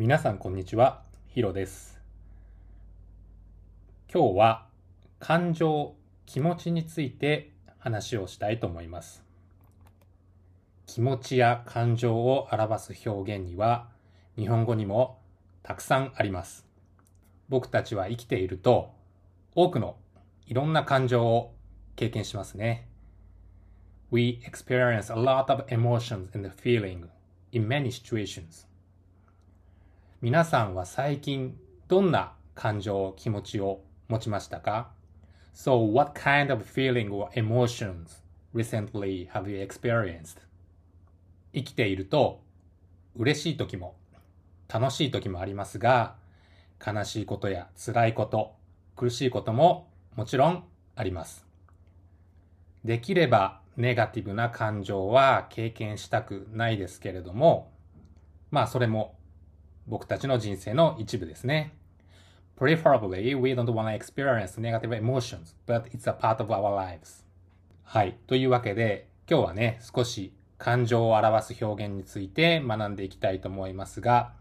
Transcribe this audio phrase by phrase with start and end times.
[0.00, 2.00] 皆さんこんにちは、ヒロです。
[4.10, 4.66] 今日は
[5.18, 5.94] 感情、
[6.24, 9.22] 気持ちについて話をしたいと思います。
[10.86, 13.90] 気持ちや感情を表す表現には
[14.38, 15.18] 日本語にも
[15.62, 16.66] たくさんあります。
[17.50, 18.94] 僕たちは生きていると
[19.54, 19.96] 多くの
[20.46, 21.54] いろんな感情を
[21.96, 22.88] 経験しますね。
[24.10, 27.06] We experience a lot of emotions and feeling
[27.52, 28.69] in many situations.
[30.22, 31.56] 皆さんは最近
[31.88, 34.90] どんな感情、気持ちを持ちましたか
[35.54, 38.22] ?So what kind of feeling or emotions
[38.54, 40.42] recently have you experienced?
[41.54, 42.42] 生きていると
[43.16, 43.96] 嬉しい時も
[44.68, 46.16] 楽しい時もありますが
[46.86, 48.52] 悲しいことや辛いこと、
[48.96, 50.64] 苦しいことももちろん
[50.96, 51.46] あります。
[52.84, 57.72] できればネガティブな感情は経験したくないですけれども、
[58.50, 59.14] まあそれも
[59.86, 61.74] 僕たちの人生の一部ですね。
[62.56, 67.24] Preferably, we don't want to experience negative emotions, but it's a part of our lives.
[67.84, 68.18] はい。
[68.26, 74.34] というわけで、今日はね、少し感情を表す表現について学んでいきたいと思いますが、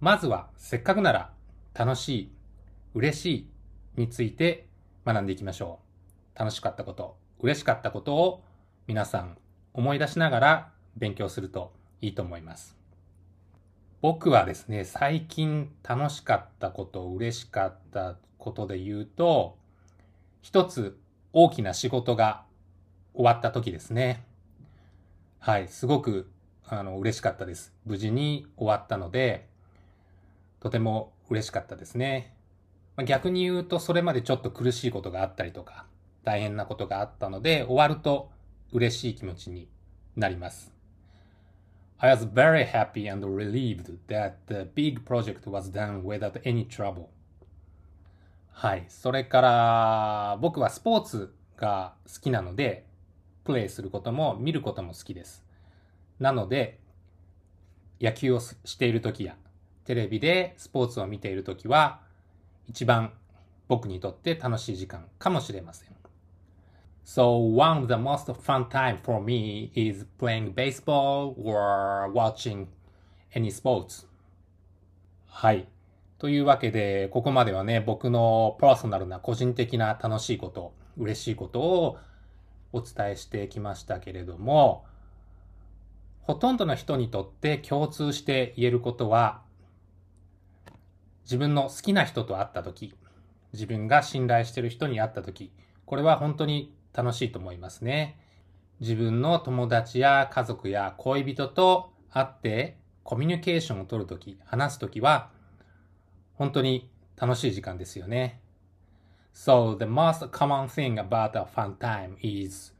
[0.00, 1.30] まずはせっかくなら
[1.72, 2.32] 楽しい、
[2.94, 3.36] 嬉し
[3.96, 4.66] いについて
[5.06, 5.78] 学んでいきましょ
[6.36, 6.38] う。
[6.38, 8.42] 楽しかったこと、嬉しかったことを
[8.88, 9.38] 皆さん
[9.72, 12.81] 思い出しながら勉強するといいと思います。
[14.02, 19.56] 僕はですね、最近楽しかったこと、嬉しかったことで言うと、
[20.40, 20.98] 一つ
[21.32, 22.42] 大きな仕事が
[23.14, 24.24] 終わった時ですね。
[25.38, 26.28] はい、すごく
[26.66, 27.72] あの嬉しかったです。
[27.86, 29.46] 無事に終わったので、
[30.58, 32.34] とても嬉しかったですね。
[33.06, 35.86] 逆に言うと、それまでちょっと苦しいことがあったりとか、
[36.24, 38.32] 大変なことがあったので、終わると
[38.72, 39.68] 嬉しい気持ちに
[40.16, 40.72] なります。
[42.04, 47.10] I was very happy and relieved that the big project was done without any trouble.
[48.50, 48.86] はい。
[48.88, 52.86] それから、僕はスポーツが好きなので、
[53.44, 55.44] プレイすることも見ることも好きです。
[56.18, 56.80] なので、
[58.00, 59.36] 野球をしているときや、
[59.84, 62.00] テレビでスポーツを見ているときは、
[62.66, 63.12] 一番
[63.68, 66.01] 僕にとって楽しい時間かもしれません。
[67.04, 72.68] So one of the most fun time for me is playing baseball or watching
[73.34, 74.06] any sports.
[75.26, 75.68] はい。
[76.18, 81.98] というわけで、ここまではね、僕のパーソナルな個人的な楽しいこと、嬉しいことを
[82.72, 84.84] お伝えしてきましたけれども、
[86.20, 89.42] ほとんどの人にとって共通して言えることは、
[91.24, 92.94] 自分の好きな人と会ったとき、
[93.52, 95.50] 自分が信頼している人に会ったとき、
[95.84, 98.18] これは本当に楽しいと思いますね。
[98.80, 105.30] 自分の友達や家族や恋人と会ってコミュニケーションを取るとき、話すときは
[106.34, 108.40] 本当に楽しい時間ですよね。
[109.34, 112.74] So the most common thing about a fun time is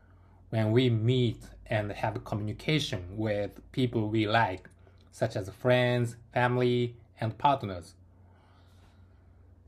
[0.50, 1.38] when we meet
[1.70, 4.68] and have communication with people we like,
[5.12, 7.94] such as friends, family, and partners.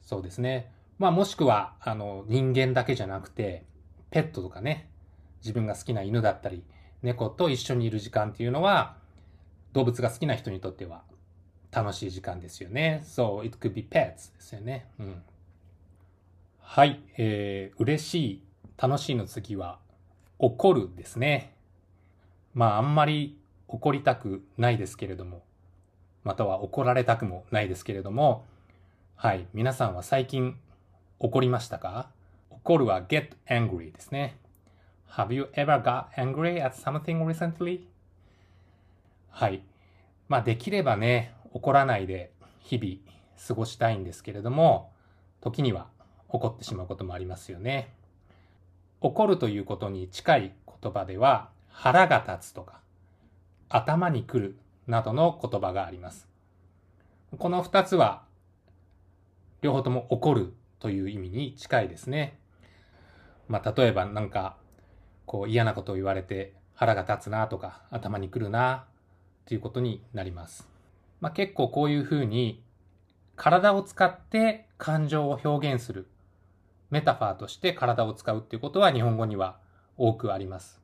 [0.02, 0.70] そうですね。
[0.98, 3.64] まあもしくはあの人間だけじゃなくて、
[4.14, 4.88] ペットとかね、
[5.42, 6.62] 自分が好きな犬だったり、
[7.02, 8.94] 猫と一緒にいる時間っていうのは、
[9.72, 11.02] 動物が好きな人にとっては
[11.72, 13.02] 楽しい時間ですよね。
[13.04, 14.86] So it could be pets ですよね。
[15.00, 15.22] うん。
[16.60, 18.42] はい、えー、嬉しい、
[18.80, 19.80] 楽しいの次は、
[20.38, 21.56] 怒るですね。
[22.54, 23.36] まああんまり
[23.66, 25.42] 怒りたくないですけれども、
[26.22, 28.46] または怒られたくもないですけれども、
[29.16, 30.56] はい、皆さんは最近
[31.18, 32.10] 怒りましたか？
[32.64, 34.38] 怒るは get angry ですね。
[35.10, 37.82] Have you ever got angry at something recently?
[39.28, 39.62] はい。
[40.28, 43.16] まあできればね、怒らないで日々
[43.46, 44.92] 過ごしたいんですけれども、
[45.42, 45.88] 時には
[46.30, 47.92] 怒ってしまうこともありますよね。
[49.02, 52.80] 怒るということに近い言葉では、腹が立つとか、
[53.68, 54.56] 頭に来る
[54.86, 56.26] などの言葉があります。
[57.36, 58.22] この二つは、
[59.60, 62.38] 両方とも怒るという意味に近いですね。
[63.48, 64.56] まあ、例えばなんか、
[65.26, 68.84] こう嫌なことを言われて腹が立つなとか頭にくるな
[69.46, 70.68] ということになります。
[71.20, 72.62] まあ、結構こういうふうに
[73.36, 76.08] 体を使って感情を表現する
[76.90, 79.58] メタファーとして体を使うっていうことは日本語には
[79.96, 80.80] 多くあります。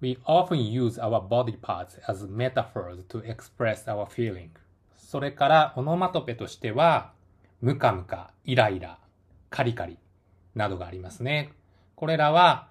[0.00, 4.48] We often use our body parts as metaphors to express our feeling.
[4.96, 7.12] それからオノマトペとしては
[7.60, 8.98] ムカムカ、イライラ、
[9.50, 9.98] カリカリ
[10.54, 11.52] などがありますね。
[12.04, 12.68] これらは、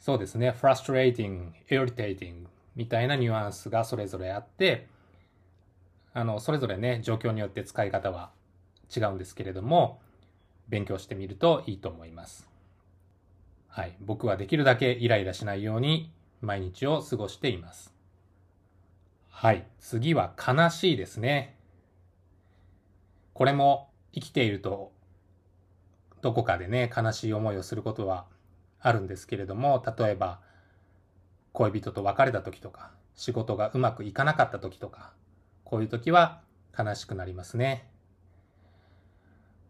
[0.00, 4.88] そうですね、frustrating, irritating みたいなニュアンスがそれぞれあって、
[6.12, 8.32] あの、それぞれね、状況によって使い方は
[8.92, 10.00] 違うんですけれども、
[10.66, 12.50] 勉強してみるといいと思います。
[13.68, 13.96] はい。
[14.00, 17.94] 僕はできるだけイライラしないように毎日を過ごしています。
[19.30, 19.64] はい。
[19.78, 21.54] 次は悲しいですね。
[23.34, 24.90] これも生きていると
[26.26, 28.26] どこかでね、悲しい思いをすることは
[28.80, 30.40] あるんですけれども、例えば
[31.52, 35.12] 恋人と別れた時とか、仕事がうまくいかなかった時とか、
[35.62, 36.40] こういう時は
[36.76, 37.88] 悲しくなりますね。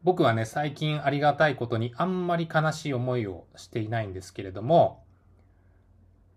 [0.03, 5.05] 僕はね、最近ありがたいことにあんまり悲しい思いをしていないんですけれども、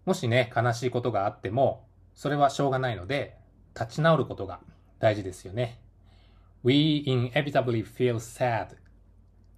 [0.04, 3.38] もしね、悲しいことがあっても、それはしょうがないので、
[3.74, 4.60] 立ち直ることが
[5.00, 5.80] 大事ですよね。
[6.62, 8.76] We inevitably feel sad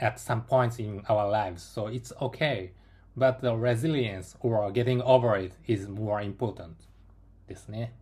[0.02, 2.72] at some points in our lives, so it's okay.
[3.16, 6.74] But the resilience or getting over it is more important
[7.48, 7.94] ですね。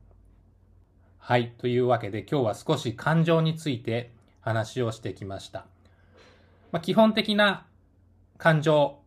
[1.18, 1.54] はい。
[1.58, 4.12] というわけで今日は少し感情について
[4.42, 5.66] 話をしてきました。
[6.72, 7.66] まあ、基本的な
[8.38, 9.00] 感情、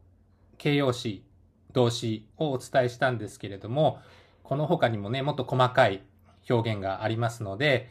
[0.58, 1.24] 形容詞、
[1.72, 4.00] 動詞をお伝えしたんですけれども、
[4.42, 6.02] この他にもね、もっと細かい
[6.50, 7.88] 表現がありますので、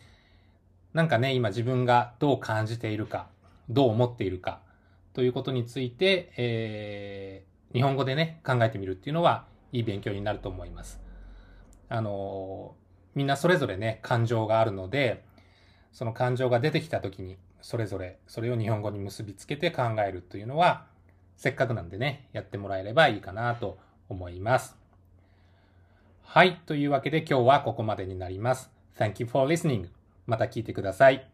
[0.93, 3.27] なんかね、今自分がどう感じているか、
[3.69, 4.61] どう思っているか、
[5.13, 10.99] ということについて、えー、日本語でね、考えてみるっていうのは、いい勉強になると思います。
[11.89, 12.75] あの
[13.15, 15.23] みんなそれぞれね、感情があるので、
[15.91, 20.85] その感情が出てきた時に、それぞれそれを日本語に結びつけて考えるというのは、
[21.35, 23.77] せっかくなんでね、やってもらえればいいかなと
[24.07, 24.77] 思います。
[26.21, 26.61] はい。
[26.65, 28.71] というわけで今日はここまでになります。
[28.97, 29.89] Thank you for listening.
[30.27, 31.30] また聞いてください。